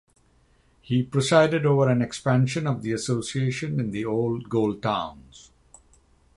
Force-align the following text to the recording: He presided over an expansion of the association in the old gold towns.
He 0.81 1.03
presided 1.03 1.63
over 1.63 1.87
an 1.87 2.01
expansion 2.01 2.65
of 2.65 2.81
the 2.81 2.91
association 2.91 3.79
in 3.79 3.91
the 3.91 4.03
old 4.03 4.49
gold 4.49 4.81
towns. 4.81 5.51